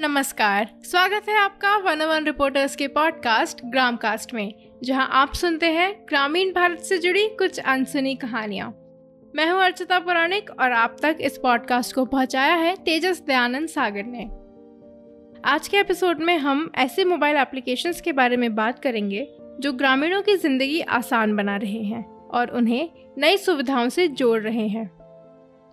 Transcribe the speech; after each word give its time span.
नमस्कार, 0.00 0.68
स्वागत 0.84 1.28
है 1.28 1.36
आपका 1.36 1.76
वन 1.76 2.02
वन 2.02 2.24
रिपोर्टर्स 2.24 2.74
के 2.76 2.86
पॉडकास्ट 2.88 3.60
ग्राम 3.64 3.96
कास्ट 3.96 4.34
में, 4.34 4.52
जहाँ 4.84 5.08
आप 5.12 5.32
सुनते 5.34 5.66
हैं 5.66 5.90
ग्रामीण 6.08 6.52
भारत 6.52 6.78
से 6.78 6.98
जुड़ी 6.98 7.26
कुछ 7.28 7.58
अनसुनी 7.58 8.14
कहानियाँ। 8.14 8.68
मैं 9.34 9.48
हूँ 9.50 9.62
अर्चिता 9.62 9.98
पुराणिक 9.98 10.50
और 10.50 10.72
आप 10.72 10.96
तक 11.02 11.18
इस 11.20 11.38
पॉडकास्ट 11.38 11.94
को 11.94 12.04
पहुँचाया 12.04 12.54
है 12.54 12.74
तेजस 12.76 13.22
दयानंद 13.26 13.68
सागर 13.68 14.04
ने। 14.06 14.24
आज 15.44 15.68
के 15.68 15.76
एपिसोड 15.76 16.20
में 16.20 16.36
हम 16.38 16.70
ऐसे 16.74 17.04
मोबाइल 17.04 17.36
एप्लीकेशंस 17.36 18.00
के 18.00 18.12
बारे 18.12 18.36
में 18.36 18.54
बात 18.54 18.78
करेंगे, 18.78 19.26
जो 19.60 19.72
ग्रामीणों 19.72 20.22
की 20.22 20.36
ज़िंदगी 20.36 20.80
आसान 20.80 21.34
बना 21.36 21.56
रहे 21.56 21.82
हैं 21.82 22.04
और 22.28 22.50
उन्हें 22.50 22.88
नई 23.18 23.36
सुविधाओं 23.36 23.88
से 23.88 24.06
जोड़ 24.08 24.40
रहे 24.40 24.68
हैं। 24.68 24.90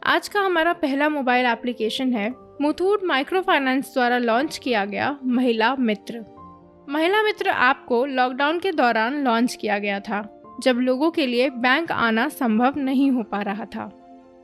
आज 0.01 0.27
का 0.27 0.39
हमारा 0.39 0.73
पहला 0.73 1.09
मोबाइल 1.09 1.45
एप्लीकेशन 1.45 2.13
है 2.13 2.44
मुथूट 2.61 3.03
माइक्रो 3.03 3.41
फाइनेंस 3.41 3.93
द्वारा 3.93 4.17
लॉन्च 4.17 4.57
किया 4.57 4.85
गया 4.85 5.17
महिला 5.23 5.75
मित्र। 5.75 6.25
महिला 6.89 7.23
मित्र 7.23 7.49
ऐप 7.49 7.85
को 7.87 8.05
लॉकडाउन 8.05 8.59
के 8.59 8.71
दौरान 8.71 9.23
लॉन्च 9.23 9.55
किया 9.55 9.79
गया 9.79 9.99
था, 9.99 10.41
जब 10.63 10.75
लोगों 10.75 11.11
के 11.11 11.25
लिए 11.25 11.49
बैंक 11.49 11.91
आना 11.91 12.29
संभव 12.29 12.73
नहीं 12.77 13.11
हो 13.11 13.23
पा 13.23 13.41
रहा 13.41 13.65
था। 13.65 14.01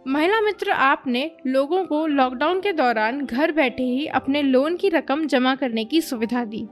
महिला 0.08 0.42
मित्र 0.42 0.72
ऐप 0.72 1.04
ने 1.08 1.32
लोगों 1.48 1.86
को 1.86 2.08
लॉकडाउन 2.08 2.62
के 2.62 2.74
दौरान 2.74 3.26
घर 3.26 3.52
बैठे 3.52 3.84
ही 3.84 4.06
अपने 4.06 4.42
लोन 4.42 4.76
की 4.76 4.90
रकम 4.90 5.26
जमा 5.26 5.56
करने 5.56 5.86
की 5.86 6.02
सुविधा 6.02 6.46
दी। 6.46 6.68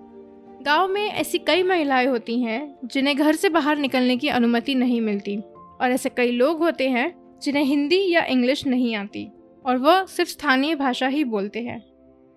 गाँव 0.61 0.87
में 0.87 1.11
ऐसी 1.11 1.37
कई 1.37 1.63
महिलाएँ 1.63 2.07
होती 2.07 2.41
हैं, 2.41 2.77
जिन्हें 2.85 3.17
घर 3.17 3.35
से 3.35 3.49
बाहर 3.49 3.77
निकलने 3.77 4.17
की 4.17 4.27
अनुमति 4.27 4.75
नहीं 4.75 5.01
मिलती, 5.01 5.37
और 5.81 5.91
ऐसे 5.91 6.09
कई 6.09 6.31
लोग 6.31 6.59
होते 6.59 6.89
हैं, 6.89 7.39
जिन्हें 7.41 7.63
हिंदी 7.63 8.11
या 8.11 8.25
इंग्लिश 8.25 8.67
नहीं 8.67 8.95
आती। 8.95 9.31
और 9.69 9.77
वह 9.77 10.05
सिर्फ़ 10.05 10.29
स्थानीय 10.29 10.75
भाषा 10.75 11.07
ही 11.07 11.23
बोलते 11.23 11.59
हैं। 11.59 11.85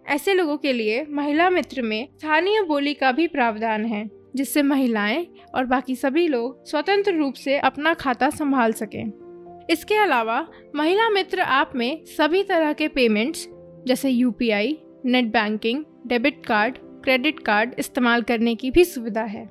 ऐसे 0.06 0.34
लोगों 0.34 0.56
के 0.56 0.72
लिए 0.72 1.06
महिला 1.10 1.50
मित्र 1.50 1.82
में 1.82 2.08
स्थानीय 2.18 2.62
बोली 2.62 2.94
का 2.94 3.12
भी 3.12 3.26
प्रावधान 3.26 3.84
है, 3.84 4.10
जिससे 4.36 4.62
महिलाएँ 4.62 5.26
और 5.54 5.64
बाकी 5.64 5.96
सभी 5.96 6.28
लोग 6.28 6.64
स्वतंत्र 6.64 7.14
रूप 7.14 7.34
से 7.34 7.58
अपना 7.58 7.94
खाता 7.94 8.30
संभाल 8.30 8.72
सकें। 8.72 9.66
इसके 9.70 9.94
अलावा 9.94 10.46
महिला 10.76 11.10
मित्र 11.10 11.38
ऐप 11.38 11.70
में 11.74 12.04
सभी 12.04 12.42
तरह 12.42 12.72
के 12.72 12.88
पेमेंट्स 12.88 13.48
जैसे 13.86 14.10
UPI 14.10 14.78
net 15.04 15.24
banking 15.24 15.84
debit 16.06 16.46
card 16.46 16.78
credit 16.78 17.40
card 17.40 17.74
इस्तेमाल 17.78 18.22
करने 18.22 18.54
की 18.54 18.70
भी 18.70 18.84
सुविधा 18.84 19.22
है। 19.22 19.44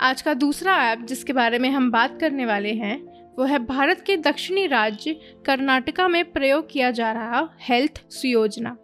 आज 0.00 0.22
का 0.22 0.34
दूसरा 0.34 0.92
ऐप 0.92 0.98
जिसके 0.98 1.32
बारे 1.32 1.58
में 1.58 1.70
हम 1.70 1.90
बात 1.90 2.20
करने 2.20 2.46
वाले 2.46 2.72
हैं 2.72 3.15
वो 3.38 3.44
है 3.44 3.58
भारत 3.58 4.00
के 4.00 4.16
दक्षिणी 4.16 4.66
राज्य 4.66 5.16
कर्नाटका 5.46 6.08
में 6.08 6.32
प्रयोग 6.32 6.70
किया 6.70 6.90
जा 6.90 7.12
रहा 7.12 7.48
हेल्थ 7.60 8.10
सुयोजना। 8.10 8.76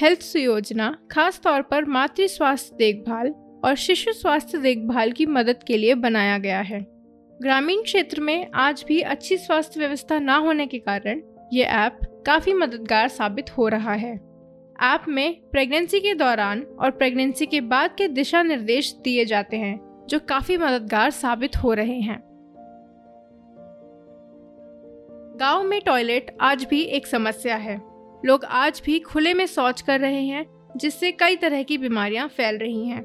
हेल्थ 0.00 0.20
सुयोजना 0.20 0.96
खास 1.10 1.40
तौर 1.44 1.62
पर 1.62 1.84
मातृ 1.84 2.26
स्वास्थ्य 2.26 2.76
देखभाल 2.78 3.28
और 3.64 3.74
शिशु 3.74 4.12
स्वास्थ्य 4.12 4.58
देखभाल 4.58 5.12
की 5.12 5.26
मदद 5.26 5.62
के 5.62 5.76
लिए 5.76 5.94
बनाया 5.94 6.38
गया 6.38 6.60
है। 6.60 6.80
ग्रामीण 7.42 7.82
क्षेत्र 7.82 8.20
में 8.20 8.50
आज 8.54 8.84
भी 8.88 9.00
अच्छी 9.00 9.36
स्वास्थ्य 9.36 9.80
व्यवस्था 9.80 10.18
न 10.18 10.28
होने 10.28 10.66
के 10.66 10.78
कारण 10.78 11.22
ये 11.52 11.64
ऐप 11.64 11.98
काफ़ी 12.26 12.52
मददगार 12.52 13.08
साबित 13.08 13.50
हो 13.58 13.68
रहा 13.68 13.92
है। 13.92 14.14
ऐप 14.82 15.04
में 15.08 15.40
प्रेगनेंसी 15.52 16.00
के 16.00 16.14
दौरान 16.14 16.62
और 16.80 16.90
प्रेगनेंसी 16.90 17.46
के 17.46 17.60
बाद 17.60 17.90
के 17.98 18.08
दिशा 18.08 18.42
निर्देश 18.42 18.94
दिए 19.04 19.24
जाते 19.24 19.56
हैं, 19.56 20.06
जो 20.10 20.18
काफ़ी 20.18 20.56
मददगार 20.56 21.10
साबित 21.10 21.56
हो 21.56 21.72
रहे 21.72 22.00
हैं। 22.00 22.27
गाँव 25.40 25.62
में 25.62 25.80
टॉयलेट 25.80 26.36
आज 26.40 26.64
भी 26.64 26.80
एक 26.82 27.06
समस्या 27.06 27.56
है। 27.56 27.76
लोग 28.24 28.44
आज 28.44 28.82
भी 28.84 28.98
खुले 28.98 29.34
में 29.34 29.46
शौच 29.46 29.80
कर 29.80 30.00
रहे 30.00 30.22
हैं, 30.22 30.44
जिससे 30.76 31.12
कई 31.12 31.36
तरह 31.36 31.62
की 31.62 31.78
बीमारियाँ 31.78 32.26
फैल 32.28 32.56
रही 32.58 32.88
हैं। 32.88 33.02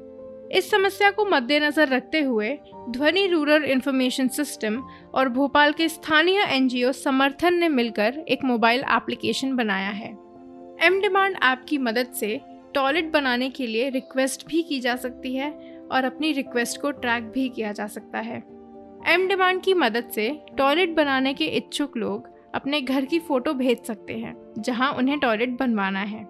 इस 0.52 0.70
समस्या 0.70 1.10
को 1.10 1.24
मद्देनजर 1.24 1.88
रखते 1.88 2.20
हुए 2.20 2.50
ध्वनि 2.90 3.26
रूरल 3.26 3.64
इंफॉर्मेशन 3.64 4.28
सिस्टम 4.28 4.82
और 5.14 5.28
भोपाल 5.28 5.72
के 5.72 5.88
स्थानीय 5.88 6.40
एनजीओ 6.42 6.92
समर्थन 6.92 7.54
ने 7.54 7.68
मिलकर 7.68 8.24
एक 8.28 8.44
मोबाइल 8.44 8.80
एप्लीकेशन 8.80 9.54
बनाया 9.56 9.90
है। 9.90 10.10
एम 10.82 11.00
डिमांड 11.00 11.36
ऐप 11.44 11.64
की 11.68 11.78
मदद 11.78 12.12
से 12.12 12.40
टॉयलेट 12.74 13.12
बनाने 13.12 13.50
के 13.50 13.66
लिए 13.66 13.88
रिक्वेस्ट 13.90 14.46
भी 14.46 14.62
की 14.62 14.80
जा 14.80 14.96
सकती 14.96 15.34
है 15.36 15.50
और 15.92 16.04
अपनी 16.04 16.32
रिक्वेस्ट 16.32 16.80
को 16.80 16.90
ट्रैक 16.90 17.22
भी 17.24 17.48
किया 17.48 17.72
जा 17.72 17.86
सकता 17.86 18.18
है। 18.18 18.42
एम 19.08 19.28
डिमांड 19.28 19.62
की 19.62 19.74
मदद 19.74 20.10
से 20.14 20.30
टॉयलेट 20.58 20.94
बनाने 20.94 21.34
के 21.34 21.44
इच्छुक 21.44 21.96
लोग 21.96 22.33
अपने 22.54 22.80
घर 22.80 23.04
की 23.04 23.18
फ़ोटो 23.18 23.52
भेज 23.52 23.84
सकते 23.84 24.12
हैं, 24.12 24.54
जहाँ 24.58 24.92
उन्हें 24.92 25.18
टॉयलेट 25.18 25.58
बनवाना 25.58 26.00
है। 26.00 26.26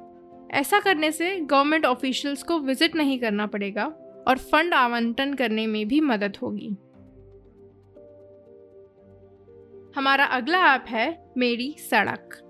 ऐसा 0.50 0.80
करने 0.80 1.10
से 1.12 1.36
गवर्नमेंट 1.40 1.86
ऑफिशियल्स 1.86 2.42
को 2.42 2.58
विज़िट 2.58 2.96
नहीं 2.96 3.18
करना 3.18 3.46
पड़ेगा 3.46 3.84
और 4.28 4.38
फंड 4.52 4.74
आवंटन 4.74 5.34
करने 5.34 5.66
में 5.66 5.86
भी 5.88 6.00
मदद 6.00 6.36
होगी। 6.42 6.76
हमारा 9.96 10.24
अगला 10.24 10.74
ऐप 10.74 10.84
है 10.88 11.32
मेरी 11.38 11.74
सड़क। 11.80 12.40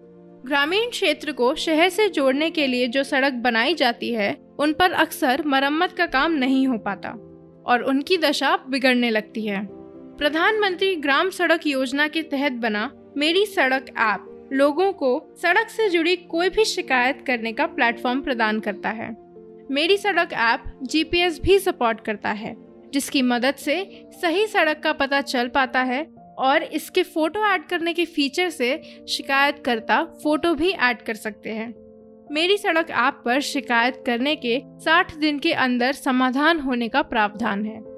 ग्रामीण 0.47 0.91
क्षेत्र 0.91 1.33
को 1.33 1.55
शहर 1.55 1.89
से 1.89 2.09
जोड़ने 2.09 2.51
के 2.51 2.67
लिए 2.67 2.89
जो 2.89 3.03
सड़क 3.03 3.33
बनाई 3.33 3.75
जाती 3.75 4.13
है, 4.13 4.35
उन 4.59 4.73
पर 4.73 4.93
अक्सर 4.93 5.43
मरम्मत 5.47 5.93
का 5.93 6.07
काम 6.07 6.33
नहीं 6.33 6.67
हो 6.67 6.79
पाता 6.79 7.11
और 7.67 7.83
उनकी 7.83 8.19
दशा 8.19 8.57
बिगड़ने 8.69 9.11
लगती 9.11 9.47
है। 9.47 9.67
प्रधानमंत्री 10.17 10.95
ग्राम 10.97 11.31
सड़क 11.31 11.67
योजना 11.67 12.09
के 12.09 12.23
तहत 12.23 12.53
बना 12.53 12.91
मेरी 13.17 13.47
सड़क 13.47 13.87
ऐप 13.99 14.49
लोगों 14.53 14.93
को 14.93 15.35
सड़क 15.43 15.69
से 15.69 15.89
जुड़ी 15.89 16.17
कोई 16.17 16.49
भी 16.49 16.65
शिकायत 16.65 17.25
करने 17.27 17.53
का 17.53 17.67
प्लेटफॉर्म 17.67 18.21
प्रदान 18.21 18.61
करता 18.61 18.91
है। 18.91 19.17
मेरी 19.71 19.97
सड़क 19.97 20.33
ऐप 20.33 20.65
जीपीएस 20.83 21.41
भी 21.41 21.59
सपोर्ट 21.59 22.01
करता 22.01 22.31
है, 22.31 22.57
जिसकी 22.93 23.23
मदद 23.23 23.55
से 23.55 24.07
सही 24.23 24.47
सड़क 24.47 24.81
का 24.85 24.93
पता 24.93 25.21
चल 25.21 25.49
पाता 25.49 25.83
है 25.83 26.03
और 26.39 26.63
इसके 26.63 27.03
फ़ोटो 27.03 27.47
ऐड 27.47 27.65
करने 27.65 27.93
के 27.95 28.05
फीचर 28.05 28.51
से 28.51 28.83
शिकायतकर्ता 29.09 30.05
फ़ोटो 30.05 30.55
भी 30.55 30.71
ऐड 30.71 31.03
कर 31.03 31.15
सकते 31.15 31.51
हैं। 31.51 31.73
मेरी 32.33 32.57
सड़क 32.59 32.91
ऐप 32.91 33.23
पर 33.25 33.41
शिकायत 33.41 34.03
करने 34.07 34.37
के 34.37 34.63
60 34.81 35.17
दिन 35.17 35.39
के 35.39 35.53
अंदर 35.53 35.93
समाधान 35.93 36.61
होने 36.61 36.89
का 36.89 37.03
प्रावधान 37.03 37.65
है। 37.65 37.94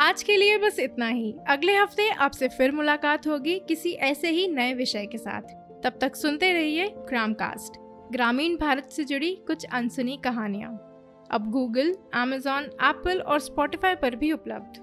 आज 0.00 0.22
के 0.22 0.36
लिए 0.36 0.58
बस 0.58 0.78
इतना 0.80 1.06
ही। 1.06 1.34
अगले 1.48 1.74
हफ़्ते 1.76 2.08
आपसे 2.16 2.48
फिर 2.48 2.72
मुलाकात 2.72 3.26
होगी 3.26 3.58
किसी 3.58 3.92
ऐसे 4.08 4.30
ही 4.30 4.46
नए 4.48 4.74
विषय 4.74 5.06
के 5.06 5.18
साथ। 5.18 5.42
तब 5.84 5.98
तक 6.00 6.16
सुनते 6.16 6.52
रहिए 6.52 6.86
क्राम 7.08 7.32
कास्ट 7.32 7.78
ग्रामीण 8.12 8.56
भारत 8.56 8.90
से 8.90 9.04
जुड़ी 9.04 9.34
कुछ 9.46 9.64
अनसुनी 9.64 10.16
कहानियाँ। 10.24 10.70
अब 11.30 11.50
गूगल 11.50 11.94
एमेजॉन 12.16 12.64
एप्पल 12.64 13.20
और 13.20 13.40
स्पॉटिफाई 13.40 13.94
पर 13.94 14.16
भी 14.16 14.32
उपलब्ध। 14.32 14.80